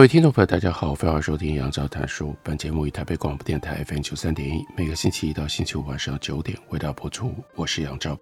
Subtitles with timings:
[0.00, 2.34] 各位听众朋友，大家好，欢迎收听杨照谈书。
[2.42, 7.34] 本节目以台北广播电台 FM 九三点一，每个星期一到星期五晚上九点为大家播出。
[7.54, 8.18] 我是杨照，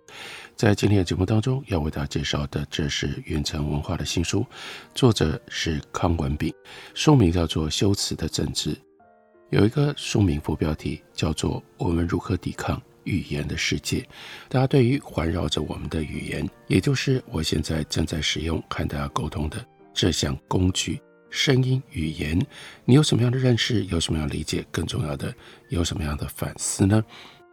[0.56, 4.44] 在今天的节目当中，要为大家介绍的，这是远程文化的新书，
[4.92, 6.52] 作者是康文炳，
[6.94, 8.74] 书名叫做《修辞的政治》，
[9.50, 13.98] 有一个书名副标题叫做《我们如何抵抗语言的世界》。
[14.48, 21.00] 大家对于环绕着我们的语言，也就是我现在正在使用和大家沟通的这项工具。
[21.30, 22.38] 声音语言，
[22.84, 23.84] 你有什么样的认识？
[23.86, 24.64] 有什么样的理解？
[24.70, 25.34] 更重要的，
[25.68, 27.04] 有什么样的反思呢？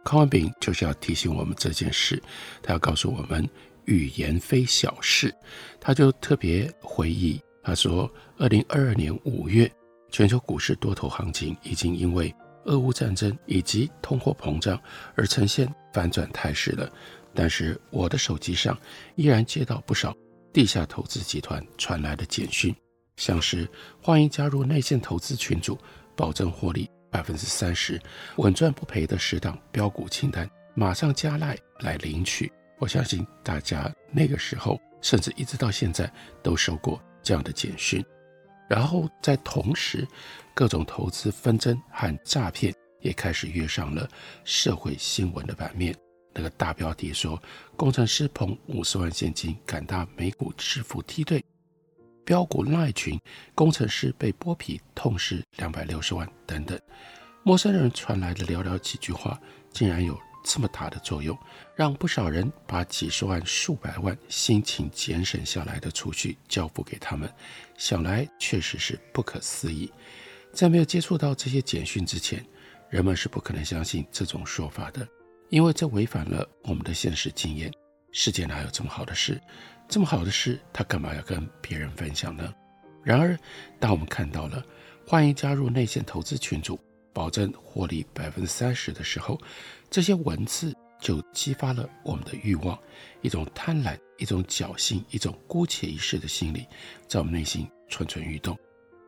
[0.04, 2.22] 康文炳就是要提醒我们这件事，
[2.62, 3.48] 他要告诉我们，
[3.86, 5.34] 语言非小事。
[5.80, 9.70] 他就特别回忆，他说，二零二二年五月，
[10.10, 12.32] 全球股市多头行情已经因为
[12.64, 14.80] 俄乌战争以及通货膨胀
[15.16, 16.90] 而呈现反转态势了。
[17.34, 18.78] 但是我的手机上
[19.16, 20.16] 依然接到不少
[20.52, 22.74] 地下投资集团传来的简讯。
[23.16, 23.68] 像是
[24.00, 25.78] 欢迎加入内线投资群组，
[26.14, 28.00] 保证获利百分之三十，
[28.36, 32.52] 稳赚不赔的十档标股清单，马上加赖来领取。
[32.78, 36.10] 我相信大家那个时候，甚至一直到现在
[36.42, 38.04] 都收过这样的简讯。
[38.68, 40.06] 然后在同时，
[40.52, 44.06] 各种投资纷争和诈骗也开始跃上了
[44.44, 45.96] 社会新闻的版面。
[46.34, 47.42] 那个大标题说：
[47.76, 51.42] 工程师捧五十万现金赶大美股致富梯队。
[52.26, 53.18] 标股赖群，
[53.54, 56.78] 工程师被剥皮，痛失两百六十万等等，
[57.44, 61.38] 陌生人传来的寥寥几句话，竟然有这么大的作用，
[61.76, 67.32] 让不少人把几十万、数百万辛勤节省下来的储蓄交付给他们，
[67.78, 69.88] 想来确实是不可思议。
[70.52, 72.44] 在没有接触到这些简讯之前，
[72.90, 75.06] 人们是不可能相信这种说法的，
[75.48, 77.72] 因为这违反了我们的现实经验。
[78.18, 79.38] 世界哪有这么好的事？
[79.86, 82.50] 这么好的事，他干嘛要跟别人分享呢？
[83.04, 83.38] 然而，
[83.78, 84.64] 当我们看到了
[85.06, 86.80] 欢迎加入内线投资群组，
[87.12, 89.38] 保证获利百分之三十的时候，
[89.90, 92.78] 这些文字就激发了我们的欲望，
[93.20, 96.66] 一种贪婪，一种侥幸，一种姑且一试的心理，
[97.06, 98.58] 在我们内心蠢蠢欲动。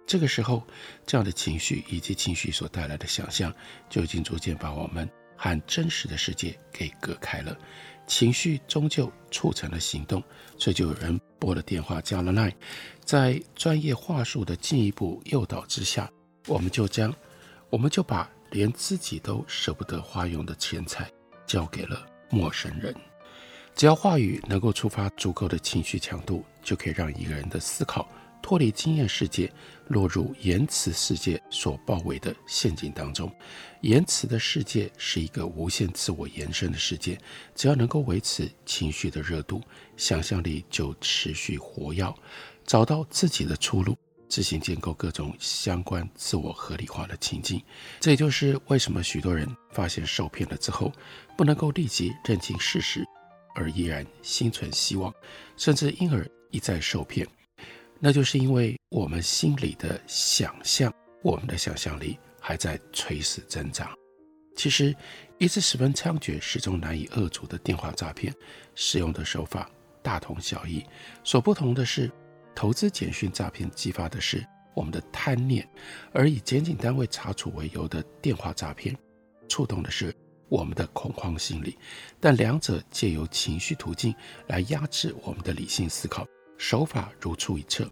[0.07, 0.63] 这个时候，
[1.07, 3.51] 这样的情绪以及情绪所带来的想象，
[3.89, 7.57] 就已经逐渐把我们和真实的世界给隔开了。
[8.09, 10.21] 情绪终究促成了行动，
[10.59, 12.55] 所以就有人拨了电话，加了 Line，
[13.05, 16.11] 在专业话术的进一步诱导之下，
[16.47, 17.15] 我们就将，
[17.71, 21.09] 我们就把连自己都舍不得花用的钱财
[21.47, 22.93] 交给了陌生人。
[23.77, 28.09] 只要话语能够触发足够的情绪强度，就可以让一个人的思考
[28.49, 29.53] 脱离经验世界，
[29.89, 33.31] 落入言辞世界所包围的陷阱当中。
[33.83, 37.21] 言辞的世界是一个无限自我延伸的世界，
[37.55, 39.61] 只要能够维持情绪的热度，
[39.99, 42.11] 想象力就持续活跃，
[42.65, 43.95] 找到自己的出路，
[44.31, 47.63] 自行建构各种相关自我合理化的情境。
[48.01, 50.91] 这也就是为什么许多人发现受骗了之后，
[51.37, 53.05] 不能够立即认清事实，
[53.55, 55.13] 而依然心存希望，
[55.59, 57.29] 甚至因而一再受骗。
[57.99, 60.93] 那就是因为我们心里的想象，
[61.23, 62.19] 我们的想象力。
[62.41, 63.95] 还在垂死挣扎。
[64.57, 64.95] 其实，
[65.37, 68.35] 一直十分猖獗、始终难以遏阻的电话诈骗，
[68.75, 69.69] 使用的手法
[70.03, 70.83] 大同小异。
[71.23, 72.11] 所不同的是，
[72.55, 74.43] 投资简讯诈骗激发的是
[74.75, 75.69] 我们的贪念，
[76.11, 78.97] 而以检警单位查处为由的电话诈骗，
[79.47, 80.15] 触动的是
[80.49, 81.77] 我们的恐慌心理。
[82.19, 84.15] 但两者借由情绪途径
[84.47, 86.27] 来压制我们的理性思考，
[86.59, 87.91] 手法如出一辙。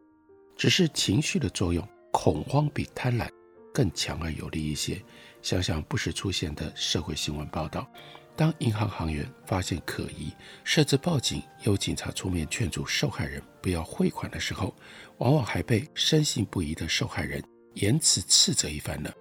[0.56, 3.28] 只是情绪的作用，恐慌比贪婪。
[3.72, 5.02] 更强而有力一些。
[5.42, 7.86] 想想不时出现的社会新闻报道，
[8.34, 10.32] 当银行行员发现可疑，
[10.64, 14.74] 设置报警，由警察出面劝阻受害人不要汇款的时候，
[15.19, 19.12] 往往还被深信不疑的受害人言辞斥责一番呢。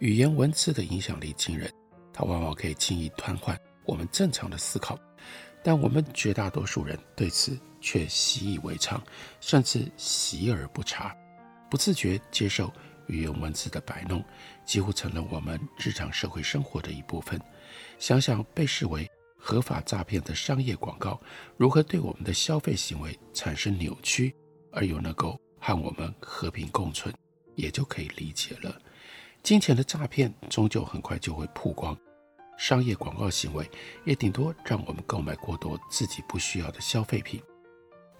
[0.00, 1.72] 语言文字的影响力惊人，
[2.12, 4.98] 它往往可以轻易瘫痪我们正常的思考，
[5.62, 9.02] 但我们绝大多数人对此却习以为常，
[9.40, 11.16] 甚至习而不察，
[11.70, 12.72] 不自觉接受。
[13.06, 14.24] 语言文字的摆弄，
[14.64, 17.40] 几乎成了我们日常社会生活的一部分。
[17.98, 19.04] 想想被视为
[19.36, 21.20] 合法诈骗的商业广告
[21.56, 24.32] 如何对我们的消费行为产生扭曲，
[24.70, 27.12] 而又能够和我们和平共存，
[27.56, 28.80] 也就可以理解了。
[29.42, 31.98] 金钱的诈骗终究很快就会曝光，
[32.56, 33.68] 商业广告行为
[34.04, 37.42] 也顶多让我们购买过多自己不需要的消费品。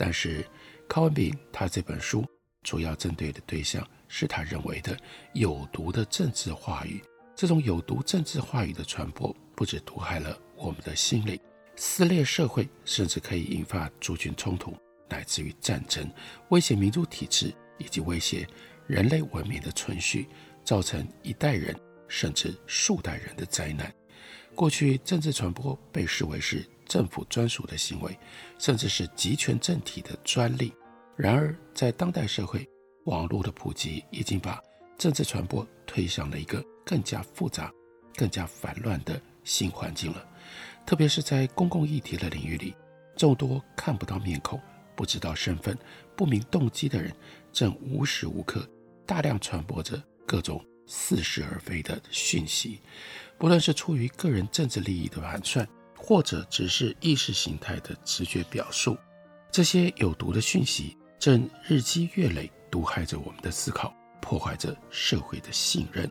[0.02, 0.43] 但是，
[0.88, 2.25] 柯文炳他这本书
[2.62, 4.97] 主要针对的对象是他认为的
[5.35, 7.02] 有毒的政治话语。
[7.37, 11.38] 这种有毒政治话语的传播，不止毒害了我们的心灵，
[11.76, 14.75] 撕裂社会，甚至可以引发族群冲突，
[15.06, 16.11] 乃至于战争，
[16.49, 18.49] 威胁民主体制，以及威胁
[18.87, 20.26] 人类文明的存续，
[20.64, 23.94] 造成一代人甚至数代人的灾难。
[24.55, 28.19] 过去，政治传播被视为是政府专属的行为，
[28.58, 30.72] 甚至是集权政体的专利。
[31.16, 32.69] 然而，在当代社会，
[33.04, 34.60] 网络的普及已经把
[34.98, 37.72] 政治传播推向了一个更加复杂、
[38.16, 40.28] 更加烦乱的新环境了。
[40.84, 42.75] 特别是在公共议题的领域里，
[43.16, 44.60] 众多看不到面孔、
[44.96, 45.78] 不知道身份、
[46.16, 47.14] 不明动机的人，
[47.52, 48.69] 正无时无刻
[49.06, 52.81] 大量传播着各种似是而非的讯息。
[53.38, 55.64] 不论是出于个人政治利益的盘算，
[56.10, 58.98] 或者只是意识形态的直觉表述，
[59.52, 66.10] 这些有毒的讯息正日积月累毒害着我们的思考，破坏着社会的信任。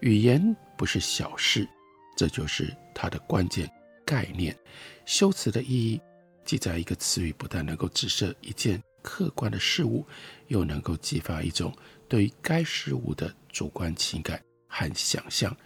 [0.00, 0.44] 语言
[0.76, 1.64] 不是小事，
[2.16, 3.70] 这就是它的关键
[4.04, 4.52] 概念。
[5.06, 6.00] 修辞的意义，
[6.44, 10.04] 即在一个词语不但能够指涉一件客观的事物，
[10.48, 11.72] 又能够激发一种
[12.08, 15.56] 对于该事物的主观情感和想象。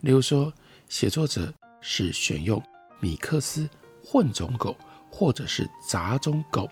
[0.00, 0.52] 例如说，
[0.90, 1.50] 写作者
[1.80, 2.62] 是选用
[3.00, 3.68] 米克斯
[4.02, 4.76] 混种狗，
[5.10, 6.70] 或者是杂种狗，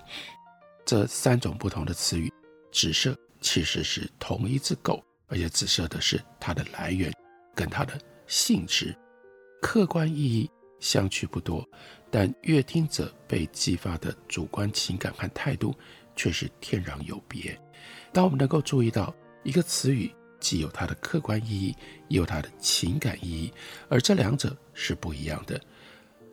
[0.85, 2.33] 这三种不同的词语，
[2.71, 5.03] 指涉其实是同一只狗。
[5.29, 7.11] 而且指涉的是它的来源
[7.55, 8.95] 跟它的性质，
[9.63, 11.67] 客观意义相去不多，
[12.11, 15.75] 但阅听者被激发的主观情感和态度
[16.15, 17.59] 却是天壤有别。
[18.13, 21.75] 当我们能够注意到一个词语既有它的客观意义，
[22.09, 23.51] 也有它的情感意义，
[23.89, 25.59] 而这两者是不一样的，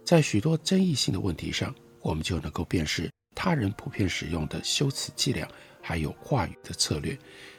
[0.10, 1.72] 在许多争议性的问题上，
[2.02, 5.48] 我们就能够辨识他人普遍使用的修辞伎俩，
[5.84, 7.16] 还有话语的策略。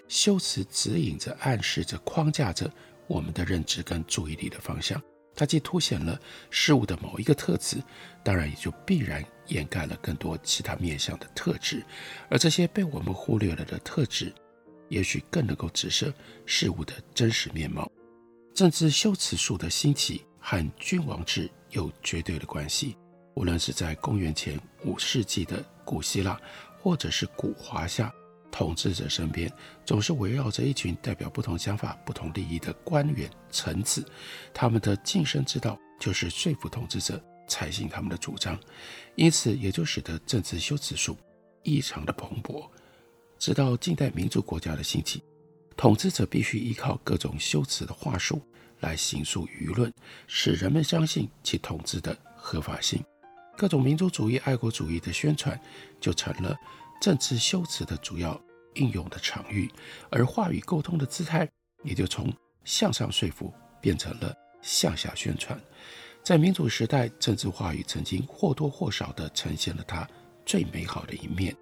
[0.08, 2.69] 修辞指引着、暗示着、框架着
[3.06, 5.00] 我们的认知跟注意力的方向。
[5.32, 6.20] 它既凸显了
[6.50, 7.81] 事物的某一个特质，
[8.25, 11.85] 当然也就必然掩盖了更多其他面向的特质。
[12.29, 14.35] 而这些被我们忽略了的特质，
[14.88, 16.12] 也许更能够指涉
[16.46, 17.88] 事物的真实面貌。
[18.53, 22.96] 政治修辞术的兴起和君王制有绝对的关系。
[23.34, 26.38] 无论是在公元前五世纪的古希腊，
[26.81, 28.12] 或者是古华夏。
[28.52, 29.49] 统治者身边
[29.87, 34.05] 总是围绕着一群代表不同想法、不同利益的官员臣子，
[34.52, 38.58] 他们的晋升之道就是说服统治者采信他们的主张，
[39.14, 41.17] 因此也就使得政治修辞术
[41.62, 42.69] 异常的蓬勃。
[43.38, 45.22] 直到近代民主国家的兴起，
[45.81, 48.38] 统治者必须依靠各种修辞的话术
[48.81, 49.91] 来形塑舆论，
[50.27, 53.03] 使人们相信其统治的合法性。
[53.56, 55.59] 各种民族主义、爱国主义的宣传
[55.99, 56.55] 就成了。
[57.00, 58.38] 政治修辞的主要
[58.75, 59.71] 应用的场域，
[60.11, 61.49] 而话语沟通的姿态
[61.82, 62.31] 也就从
[62.62, 65.58] 向上说服变成了向下宣传。
[66.22, 70.06] 在民主时代，政治话语曾经或多或少地呈现了它
[70.44, 71.56] 最美好的一面：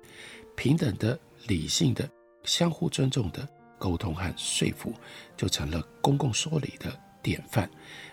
[0.57, 2.11] 平等的、理性的、
[2.43, 3.49] 相互尊重的
[3.79, 4.93] 沟通和说服，
[5.37, 6.93] 就成了公共说理的
[7.23, 7.71] 典范。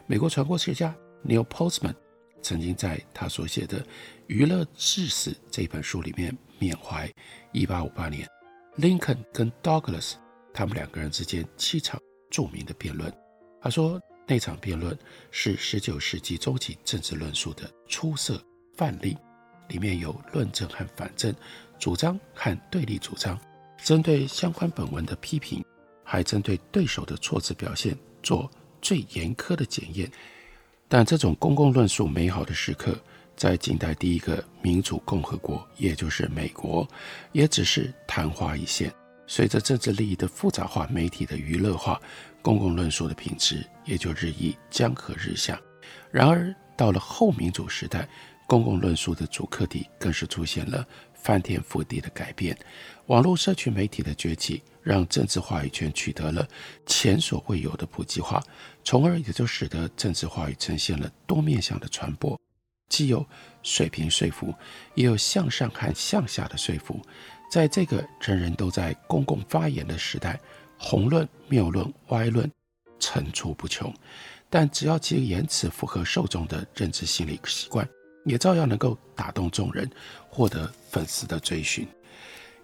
[0.08, 0.96] 美国传播学家
[1.26, 1.96] Neil Postman
[2.42, 3.80] 曾经在他所写的
[4.28, 6.36] 《娱乐至死》这本书里面。
[6.58, 7.14] 缅怀
[7.52, 8.30] 1858年
[8.78, 10.14] 林肯跟 Douglas
[10.54, 12.00] 他们两个人之间七场
[12.32, 13.14] 著名的辩论。
[13.62, 14.98] 他说，那场辩论
[15.32, 18.42] 是19世纪中期政治论述的出色
[18.78, 19.18] 范例，
[19.68, 21.36] 里面有论证和反证、
[21.78, 23.38] 主张和对立主张，
[23.84, 25.64] 针对相关本文的批评，
[26.04, 28.50] 还针对对手的措辞表现做
[28.82, 30.12] 最严苛的检验。
[30.88, 32.98] 但这种公共论述美好的时刻。
[33.38, 36.88] 在近代第一个民主共和国，也就是美国，
[37.34, 38.90] 也只是昙花一现。
[39.28, 42.02] 随着政治利益的复杂化、媒体的娱乐化，
[42.42, 45.60] 公共论述的品质也就日益江河日下。
[46.10, 48.08] 然而，到了后民主时代，
[48.48, 50.88] 公共论述的主客体更是出现了
[51.26, 52.56] 翻天覆地的改变。
[53.08, 56.48] 网络社群媒体的崛起，让政治话语权取得了
[56.86, 58.40] 前所未有的普及化，
[58.84, 62.40] 从而也就使得政治话语呈现了多面向的传播。
[62.90, 63.26] 既有
[63.64, 64.54] 水平说服，
[64.94, 67.02] 也有向上和向下的说服。
[67.50, 70.40] 在这个人人都在公共发言的时代，
[70.78, 72.50] 宏论、谬论、歪论
[73.00, 73.92] 层出不穷。
[74.48, 77.88] 但只要其言辞符合受众的认知心理习惯，
[78.26, 79.90] 也照样能够打动众人，
[80.30, 81.88] 获得粉丝的追寻。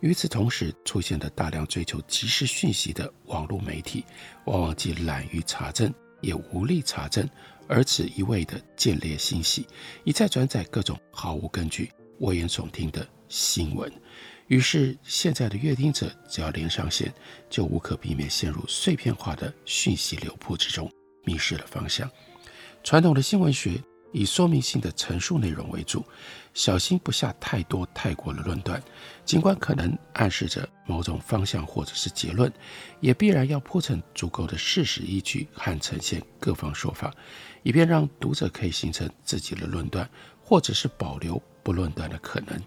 [0.01, 4.03] 与此同时，出现了大量追求即时讯息的网络媒体，
[4.45, 7.29] 往往既懒于查证，也无力查证，
[7.67, 9.67] 而只一味的见猎心喜，
[10.03, 11.91] 一再转载各种毫无根据、
[12.21, 13.91] 危言耸听的新闻。
[14.47, 17.13] 于是，现在的阅听者只要连上线，
[17.47, 20.91] 就无可避免陷入碎片化的讯息流瀑之中，
[21.23, 22.09] 迷失了方向。
[22.83, 23.79] 传统的新闻学。
[24.11, 26.03] 以说明性的陈述内容为主，
[26.53, 28.81] 小心不下太多太过的论断。
[29.23, 32.51] 尽管可能暗示着某种方向或者是结论，
[32.99, 37.13] 也必然要铺陈足够的事实依据和呈现各方说法，
[37.63, 40.09] 以便让读者可以形成自己的论断，
[40.43, 42.59] 或者是保留不论断的可能。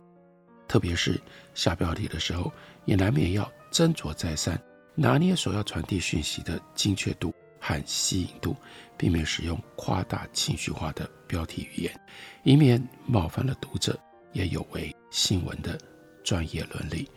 [0.67, 1.21] 特别是
[1.55, 2.51] 下标题的时候，
[2.87, 4.59] 也难免要斟酌再三，
[4.95, 7.35] 拿捏所要传递讯息的精确度
[7.67, 8.55] 和吸引度，
[8.95, 12.01] 避免使用夸大情绪化的标题语言，
[12.43, 13.99] 以免冒犯了读者，
[14.35, 15.81] 也有违新闻的
[16.23, 17.09] 专业伦理。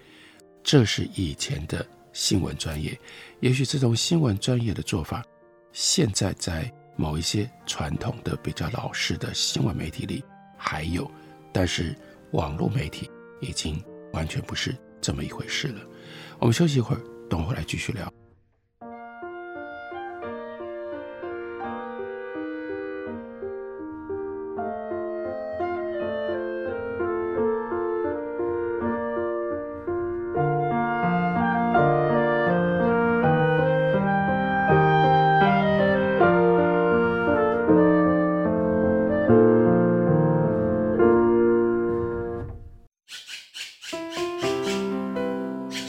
[0.63, 2.98] 这是以前的新闻专业，
[3.42, 5.22] 也许这种新闻专业的做法，
[5.74, 10.24] 现在在某一些传统的比较老式的新闻媒体里
[10.58, 11.12] 还有，
[11.51, 11.94] 但是
[12.32, 13.12] 网络媒体
[13.42, 15.82] 已经完全不是这么一回事了。
[16.39, 18.10] 我们休息一会儿，等会来继续聊。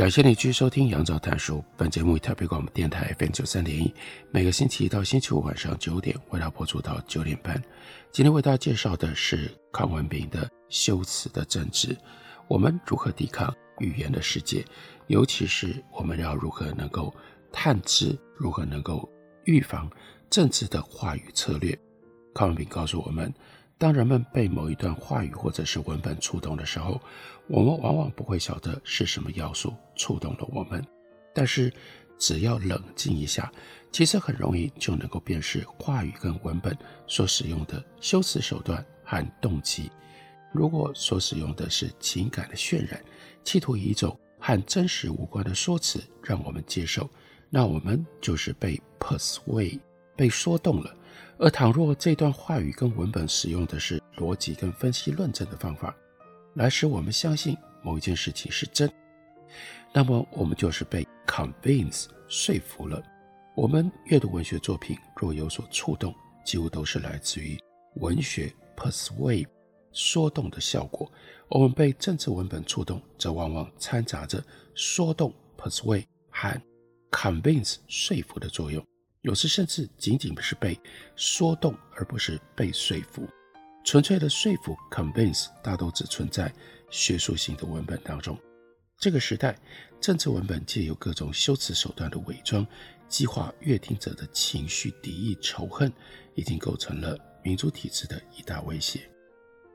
[0.00, 1.58] 感谢你继续收听《杨照谈书》。
[1.76, 3.92] 本节目以特别广播电台 FM 九三点一，
[4.30, 7.62] 每个星期一到星期五晚上九点，为大家播出到九点半。
[8.10, 11.88] 今天为大家介绍的是康文炳的《修辞的政治》。
[12.48, 14.64] 我们如何抵抗语言的世界？
[15.08, 17.14] 尤其是我们要如何能够
[17.52, 19.06] 探知，如何能够
[19.44, 19.86] 预防
[20.30, 21.78] 政治的话语策略？
[22.32, 23.30] 康文炳告诉我们。
[23.80, 27.00] 当人们被某一段话语或者是文本触动的时候，
[27.46, 30.86] 我们往往不会晓得是什么要素触动了我们，
[31.32, 31.72] 但是
[32.18, 33.50] 只要冷静一下，
[33.90, 39.90] 其实很容易就能够辨识话语跟文本所使用的修辞手段和动机。
[40.52, 43.02] 如果所使用的是情感的渲染，
[43.44, 47.08] 企图以一种和真实无关的说辞让我们接受，
[47.48, 49.80] 那我们就是被 persuade
[50.14, 50.94] 被说动了。
[51.38, 55.94] 而倘若这段话语跟文本使用的是逻辑跟分析论证的方法，
[56.54, 58.90] 来使我们相信某一件事情是真，
[59.92, 63.02] 那么我们就是被 convince 说服了。
[63.56, 66.14] 我们阅读文学作品若有所触动，
[66.44, 67.58] 几乎都是来自于
[67.96, 69.46] 文学 persuade
[69.92, 71.10] 说动的效果；
[71.48, 74.42] 我们被政治文本触动，则往往掺杂着
[74.74, 76.62] 说动 persuade 和
[77.10, 78.84] convince 说服的作用。
[79.22, 80.78] 有时甚至仅仅是被
[81.14, 83.28] 说动，而不是被说服。
[83.84, 86.50] 纯粹的说服 （convince） 大都只存在
[86.90, 88.38] 学术性的文本当中。
[88.98, 89.58] 这个时代，
[90.00, 92.66] 政治文本借由各种修辞手段的伪装，
[93.08, 95.92] 激化阅听者的情绪敌意、仇恨，
[96.34, 99.00] 已经构成了民主体制的一大威胁。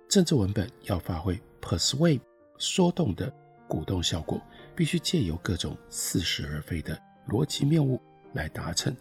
[0.10, 2.22] 政治文本要发挥 persuade
[2.58, 3.32] 说动的
[3.68, 4.42] 鼓动效果，
[4.76, 8.02] 必须借由各种似是而非的逻辑谬误
[8.34, 8.96] 来达成。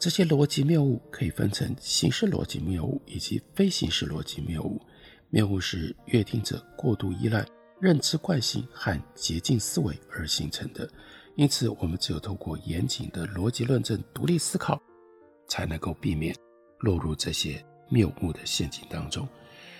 [0.00, 4.80] 这些逻辑谬误可以分成形式逻辑谬误以及非形式逻辑谬误。
[5.28, 7.44] 谬误是阅听者过度依赖
[7.78, 10.90] 认知惯性和捷径思维而形成的，
[11.36, 14.80] 因此我们只有透过严谨的逻辑论证、独立思考，
[15.46, 16.34] 才能够避免
[16.78, 19.28] 落入这些谬误的陷阱当中。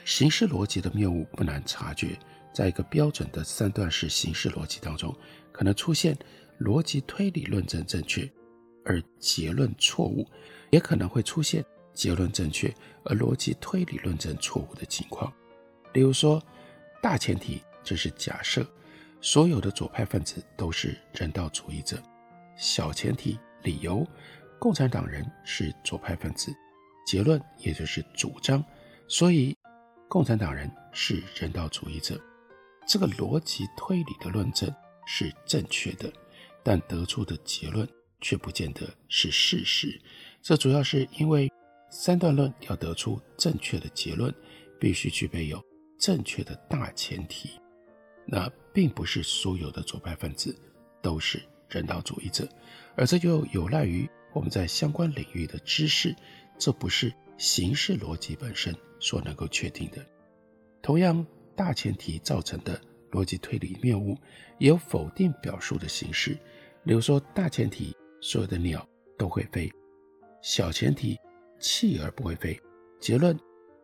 [0.04, 2.18] 形式逻辑的谬误不难察觉，
[2.52, 5.16] 在一个标准的三段式形式逻辑当中，
[5.50, 6.14] 可能出现
[6.60, 8.30] 逻辑推理论证正确。
[8.84, 10.26] 而结论错误，
[10.70, 12.72] 也可能会出现结论正确
[13.04, 15.32] 而逻辑推理论证错误的情况。
[15.92, 16.42] 例如说，
[17.02, 18.66] 大前提就是假设
[19.20, 21.96] 所有的左派分子都是人道主义者；
[22.56, 24.06] 小前提理由，
[24.58, 26.52] 共产党人是左派分子；
[27.06, 28.64] 结论也就是主张，
[29.08, 29.56] 所以
[30.08, 32.20] 共产党人是人道主义者。
[32.86, 34.72] 这个逻辑推理的论证
[35.06, 36.12] 是正确的，
[36.62, 37.88] 但得出的结论。
[38.20, 40.00] 却不见得是事实，
[40.42, 41.50] 这主要是因为
[41.90, 44.32] 三段论要得出正确的结论，
[44.78, 45.62] 必须具备有
[45.98, 47.50] 正确的大前提。
[48.26, 50.54] 那并不是所有的左派分子
[51.02, 52.48] 都是人道主义者，
[52.94, 56.14] 而这就有赖于我们在相关领域的知识，
[56.58, 60.06] 这不是形式逻辑本身所能够确定的。
[60.80, 64.16] 同样，大前提造成的逻辑推理谬误，
[64.58, 66.38] 也有否定表述的形式，
[66.84, 67.96] 比如说大前提。
[68.20, 68.86] 所有的鸟
[69.18, 69.70] 都会飞，
[70.42, 71.18] 小前提，
[71.58, 72.60] 气而不会飞，
[73.00, 73.38] 结论，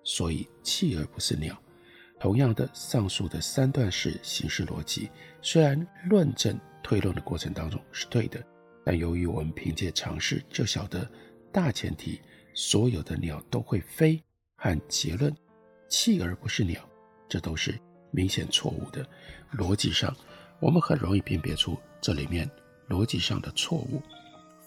[0.05, 1.57] 所以气而不是鸟。
[2.19, 5.11] 同样的，上述的三段式形式逻辑，
[5.43, 8.43] 虽然论证推论的过程当中是对的，
[8.85, 11.07] 但由于我们凭借常识就晓得
[11.53, 12.21] 大前提，
[12.55, 14.23] 所有的鸟都会飞
[14.57, 15.35] 和结论，
[15.89, 16.89] 气而不是鸟，
[17.29, 17.79] 这都是
[18.11, 19.07] 明显错误的。
[19.53, 20.15] 逻辑上，
[20.61, 22.51] 我们很容易辨别出这里面
[22.89, 24.01] 逻辑上的错误。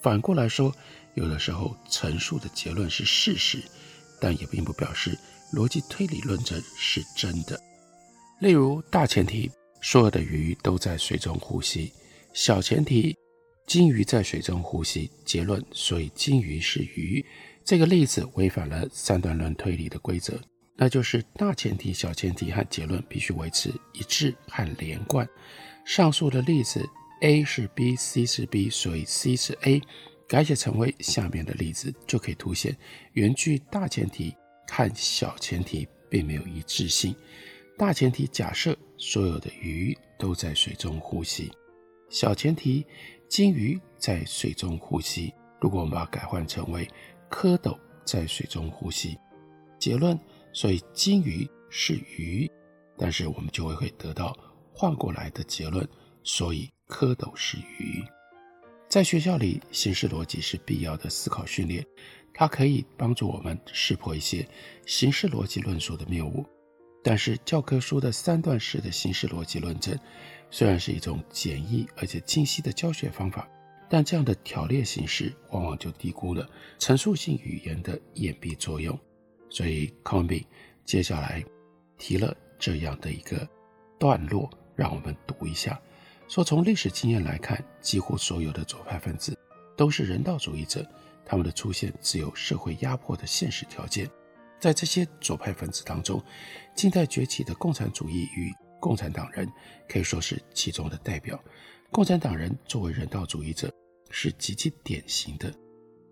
[0.01, 0.73] 反过来说，
[1.15, 3.62] 有的时候陈述的结论是事实，
[4.21, 5.17] 但也并不表示
[5.51, 7.59] 逻辑推理论证是真的。
[8.39, 11.91] 例如，大前提所有的鱼都在水中呼吸；
[12.33, 13.13] 小前提
[13.67, 17.25] 鲸鱼在水中呼吸，结论所以鲸鱼是鱼。
[17.65, 20.39] 这个例子违反了三段论推理的规则，
[20.77, 25.27] 那就是大前提、小前提和结论必须维持一致和连贯。
[25.83, 26.89] 上述的例子。
[27.21, 29.82] A 是 B，C 是 B，所以 C 是 A。
[30.27, 32.77] 改写成为下面的例子，就可以凸显
[33.13, 34.32] 原句大前提
[34.67, 37.15] 和小前提并没有一致性。
[37.75, 41.51] 大前提假设所有的鱼都在水中呼吸，
[42.12, 42.86] 小前提
[43.27, 45.34] 鲸鱼在水中呼吸。
[45.60, 46.88] 如果我们把它改换成为
[47.32, 49.17] 蝌蚪在水中呼吸，
[49.79, 50.15] 结论，
[50.53, 52.47] 所以鲸鱼是鱼，
[52.95, 54.38] 但是我们就会会得到
[54.71, 55.89] 换过来的结论，
[56.23, 56.69] 所以。
[56.89, 58.04] 蝌蚪是鱼，
[58.89, 61.86] 在学校里，形式逻辑是必要的思考训练，
[62.34, 64.45] 它可以帮助我们识破一些
[64.88, 66.43] 形式逻辑论述的谬误。
[67.04, 69.97] 但是，教科书的三段式的形式逻辑论证
[70.49, 73.47] 虽然是一种简易而且清晰的教学方法，
[73.88, 76.49] 但这样的条列形式往往就低估了
[76.80, 78.99] 陈述性语言的掩蔽作用。
[79.47, 80.43] 所以，康文炳
[80.84, 81.45] 接下来
[81.99, 83.47] 提了这样的一个
[83.99, 85.80] 段落，让我们读一下。
[86.29, 89.35] 说从历史经验来看，几乎所有的左派分子
[89.75, 90.87] 都是人道主义者，
[91.25, 94.07] 他们的出现只有社会压迫的现实条件。
[94.59, 96.23] 在这些左派分子当中，
[96.75, 99.51] 近代崛起的共产主义与共产党人
[99.87, 101.43] 可以说是其中的代表。
[101.89, 103.73] 共产党人作为人道主义者
[104.11, 105.51] 是极其典型的。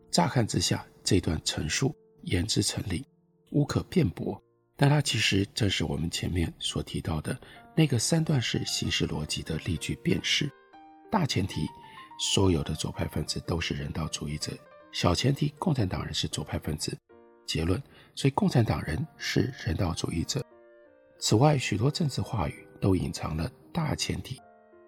[0.09, 3.05] 乍看之下，这段陈述言之成理，
[3.51, 4.41] 无可辩驳，
[4.75, 7.39] 但它其实正是我们前面所提到的。
[7.77, 10.51] 那个三段式形式逻辑的例句便是，
[11.11, 11.67] 大前提，
[12.19, 14.51] 所有的左派分子都是人道主义者；
[14.91, 16.97] 小前提，共产党人是左派分子。
[17.45, 17.79] 结论，
[18.15, 20.43] 所以共产党人是人道主义者。
[21.19, 24.41] 此外，许多政治话语都隐藏了大前提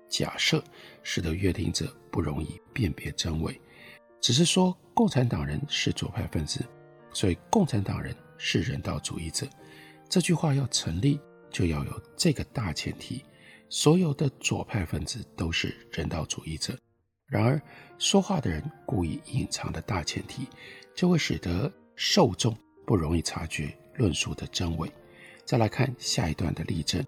[0.09, 0.63] 假设，
[1.03, 3.61] 使得阅听者不容易辨别真伪。
[4.19, 6.65] 只是说共产党人是左派分子，
[7.13, 9.47] 所以共产党人是人道主义者。
[10.09, 11.19] 这句话要成立。
[11.51, 13.23] 就要有这个大前提，
[13.69, 16.77] 所有的左派分子都是人道主义者。
[17.27, 17.61] 然而，
[17.97, 20.47] 说话的人故意隐藏的大前提，
[20.95, 24.91] 就会使得受众不容易察觉论述的真伪。
[25.45, 27.05] 再来看下一段的例证：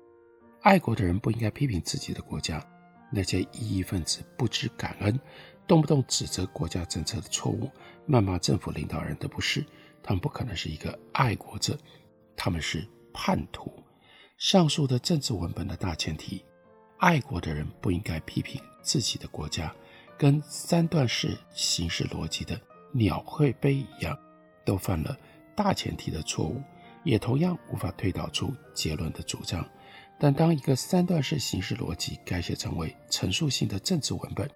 [0.62, 2.64] 爱国的人不应该批评自己的国家，
[3.12, 5.20] 那些异议分子不知感恩，
[5.68, 7.68] 动不动指责国家政策的错误，
[8.08, 9.66] 谩骂政府领导人的不是，
[10.04, 11.76] 他们不可能是一个爱国者，
[12.36, 13.81] 他们是叛徒。
[14.42, 16.44] 上述的政治文本的大前提，
[16.98, 19.72] 爱国的人不应该批评自己的国家，
[20.18, 22.60] 跟三段式形式逻辑的
[22.92, 24.18] 鸟会飞一样，
[24.66, 25.16] 都犯了
[25.56, 26.60] 大前提的错误，
[27.04, 29.64] 也同样无法推导出结论的主张。
[30.20, 34.50] 但当一个三段式形式逻辑改写成为陈述性的政治文本，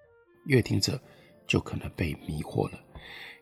[0.46, 1.00] 阅听者
[1.46, 2.80] 就可能被迷惑了。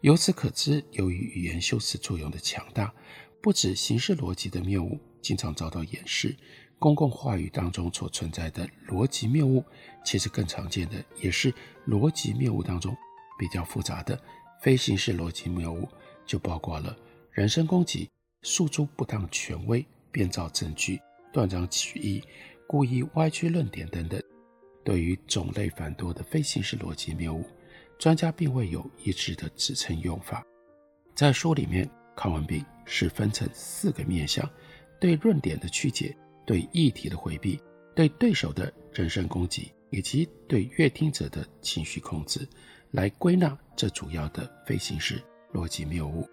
[0.02, 2.92] 由此可知，由于语言修辞作用的强大，
[3.40, 6.36] 不止形式逻辑的谬误经常遭到掩饰。
[6.78, 9.64] 公共话语当中所存在的逻辑谬误，
[10.04, 11.52] 其实更常见的也是
[11.88, 12.94] 逻辑谬误当中
[13.38, 14.20] 比较复杂的
[14.60, 15.88] 非形式逻辑谬误，
[16.26, 16.94] 就包括了
[17.30, 18.10] 人身攻击、
[18.42, 21.00] 诉诸不当权威、编造证据、
[21.32, 22.22] 断章取义、
[22.66, 24.22] 故意歪曲论点等等。
[24.84, 27.46] 对于种类繁多的非形式逻辑谬误，
[27.98, 30.44] 专家并未有一致的指称用法。
[31.14, 34.46] 在书里面，康文炳是分成四个面向，
[35.00, 36.16] 对论点的曲解。
[36.46, 37.58] 对议题的回避，
[37.96, 42.46] 对对手的人身攻击，以及对阅听者的情绪控制，
[42.90, 46.28] 来归纳这主要的非形式逻辑谬误。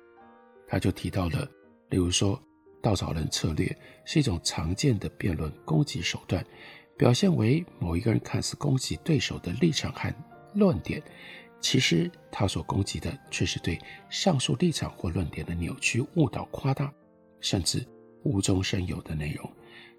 [0.68, 1.50] 他就提到了，
[1.90, 2.38] 例如说，
[2.84, 6.46] 稻草人策略是一种常见的辩论攻击手段，
[6.98, 10.14] 表现为某一个人看似攻击对手的立场和
[10.54, 11.02] 论点，
[11.62, 16.94] 其实他所攻击的却是对上述立场或论点的扭曲、误导、夸大，
[17.40, 17.82] 甚至
[18.24, 19.50] 无中生有的内容。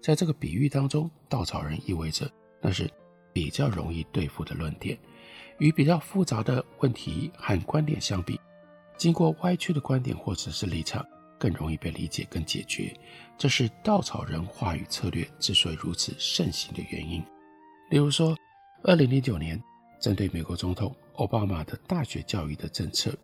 [0.01, 2.29] 在这个比喻当中，稻草人意味着
[2.61, 2.89] 那是
[3.31, 4.97] 比较容易对付的论点，
[5.59, 8.39] 与比较复杂的问题和观点相比，
[8.97, 11.05] 经过歪曲的观点或者是立场
[11.39, 12.93] 更容易被理解跟解决。
[13.37, 17.23] 这是稻草人话语策略之所以如此盛行的原因。
[17.89, 18.37] 例如说，
[18.83, 19.61] 二零零九年
[19.99, 23.15] 针对美国总统奥巴马的大学教育的政策，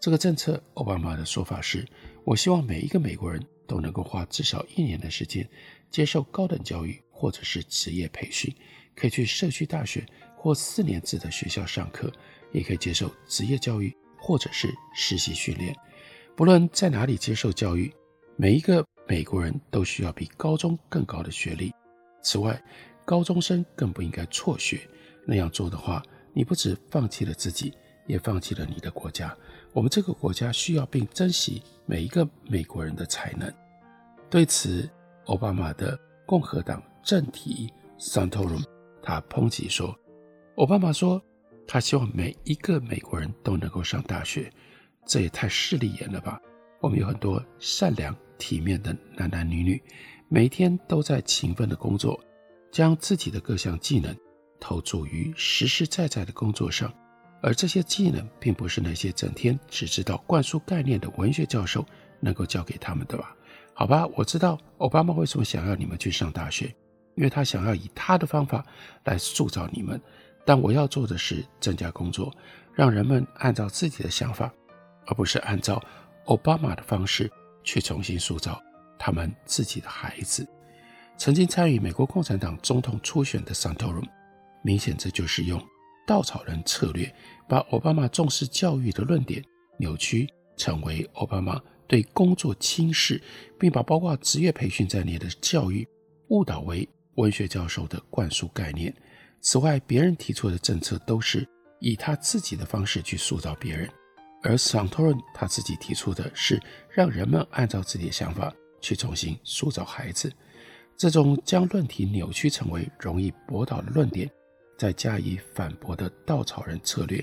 [0.00, 1.86] 这个政策奥巴马的说法是：
[2.24, 5.48] 我希望每一个美国人都能够花至少一年的时间。
[5.90, 8.52] 接受高等教育或者是职业培训，
[8.94, 10.04] 可以去社区大学
[10.36, 12.12] 或四年制的学校上课，
[12.52, 15.74] 也可以接受职业教育或者是实习训练。
[16.36, 17.90] 不论在哪里接受教育，
[18.36, 21.72] 每一个美国人都需要比高中更高的学历。
[22.22, 22.62] 此外，
[23.04, 24.80] 高中生更不应该辍学。
[25.26, 26.02] 那样做的话，
[26.34, 27.72] 你不只放弃了自己，
[28.08, 29.32] 也放弃了你的国家。
[29.72, 33.48] 我们这个国家需要并珍惜每一个美国人的才能。
[34.28, 34.90] 对此，
[35.26, 38.64] 奥巴马的共和党政敌 Santorum，
[39.00, 39.96] 他抨击说
[40.56, 41.22] ：“奥巴马说
[41.66, 44.50] 他希望每一个美国人都能够上大学，
[45.06, 46.40] 这也太势利眼了吧？
[46.80, 49.82] 我们有很多善良体面的男男女女，
[50.28, 52.18] 每天都在勤奋的工作，
[52.70, 54.16] 将自己的各项技能
[54.60, 56.92] 投注于实实在在的工作上，
[57.40, 61.84] 而这些技能并不是那些整天只知道灌输概念的文学教授
[62.20, 63.34] 能够教给他们的吧？”
[63.74, 66.66] 好吧，我知道奥巴马为什么想要你们去上大学，
[67.14, 68.64] 因为他想要以他的方法
[69.04, 70.00] 来塑造你们。
[70.44, 72.34] 但我要做的是增加工作，
[72.74, 74.52] 让人们按照自己的想法，
[75.06, 75.80] 而不是按照
[76.24, 77.30] 奥巴马的方式
[77.62, 78.60] 去重新塑造
[78.98, 80.48] 他们自己的孩子。
[81.16, 84.08] 曾经参与美国共产党总统初选的 Santorum，
[84.62, 85.62] 明显这就是用
[86.08, 87.14] 稻草人策略，
[87.46, 89.44] 把奥巴马重视教育的论点
[89.78, 91.60] 扭曲成为奥巴马。
[91.86, 93.18] 对工作轻视，
[93.58, 95.88] 并把包括职业培训在内的教育
[96.28, 98.94] 误导为文学教授的灌输概念。
[99.40, 101.48] 此外，别人提出的政策都是
[101.80, 103.88] 以他自己的方式去塑造别人，
[104.42, 110.30] 而桑托伦他自己提出的是让人们按照自己的想法去重新塑造孩子。
[110.94, 114.30] 这种将论题扭曲成为容易驳倒的论点，
[114.78, 117.22] 再加以反驳的稻草人策略，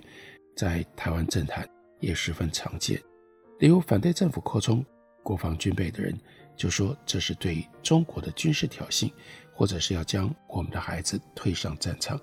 [0.56, 1.68] 在台湾政坛
[2.02, 3.02] 也十分常见。
[3.60, 4.86] 例如，反对政府扩充
[5.24, 6.14] 国防军备的人，
[6.58, 9.10] 就说这是对中国的军事挑衅，
[9.54, 12.20] 或者是要将我们的孩子推上战场。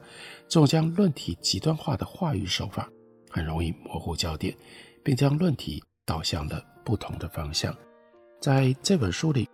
[0.46, 2.86] 这种将论题极端化的话语手法，
[3.30, 4.54] 很容易模糊焦点，
[5.02, 7.74] 并将论题导向了不同的方向。
[8.38, 9.48] 在这本书里，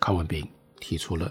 [0.00, 0.48] 康文炳
[0.80, 1.30] 提出了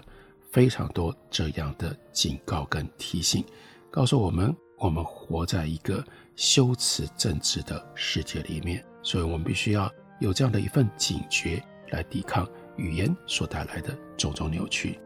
[0.52, 3.44] 非常多这样的警告跟提醒，
[3.92, 6.02] 告诉我们，我们活在一个
[6.34, 8.82] 修辞政治的世界里面。
[9.02, 14.98] 所以我们必须要有这样的一份警觉，来抵抗语言所带来的种种扭曲。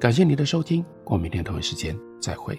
[0.00, 2.58] 感谢您的收听，我们明天同一时间再会。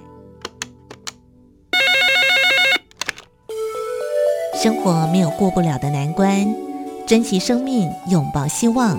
[4.61, 6.45] 生活没有过不了的难关，
[7.07, 8.95] 珍惜生命，拥抱希望。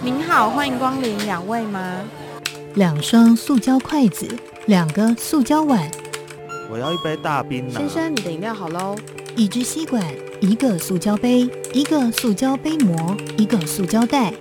[0.00, 2.04] 您好，欢迎光临，两位吗？
[2.76, 4.28] 两双塑胶筷子，
[4.66, 5.90] 两个塑胶碗。
[6.70, 7.80] 我要一杯大冰拿。
[7.80, 8.94] 先生，你的饮料好喽。
[9.36, 10.02] 一支吸管，
[10.40, 14.32] 一个塑胶杯，一个塑胶杯膜，一个塑胶袋。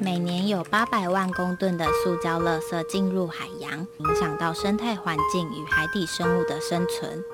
[0.00, 7.24] 每年有八百万公吨的塑胶垃圾进入海洋，影响到生态环境与海底生物的生存。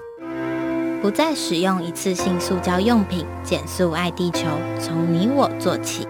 [1.01, 4.47] 不再使用一次性塑胶用品，减速爱地球，
[4.79, 6.07] 从你我做起。